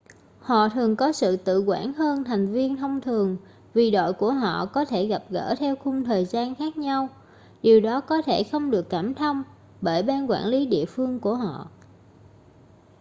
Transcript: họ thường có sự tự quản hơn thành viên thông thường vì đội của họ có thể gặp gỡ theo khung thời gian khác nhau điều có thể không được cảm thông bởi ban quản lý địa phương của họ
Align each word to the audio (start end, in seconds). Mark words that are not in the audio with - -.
họ 0.39 0.69
thường 0.69 0.95
có 0.95 1.11
sự 1.11 1.37
tự 1.37 1.59
quản 1.67 1.93
hơn 1.93 2.23
thành 2.23 2.51
viên 2.51 2.75
thông 2.77 3.01
thường 3.01 3.37
vì 3.73 3.91
đội 3.91 4.13
của 4.13 4.31
họ 4.33 4.65
có 4.65 4.85
thể 4.85 5.05
gặp 5.07 5.23
gỡ 5.29 5.55
theo 5.59 5.75
khung 5.75 6.03
thời 6.03 6.25
gian 6.25 6.55
khác 6.55 6.77
nhau 6.77 7.07
điều 7.61 7.81
có 8.07 8.21
thể 8.21 8.43
không 8.43 8.71
được 8.71 8.89
cảm 8.89 9.13
thông 9.13 9.43
bởi 9.81 10.03
ban 10.03 10.29
quản 10.29 10.45
lý 10.45 10.65
địa 10.65 10.85
phương 10.85 11.19
của 11.19 11.35
họ 11.35 11.69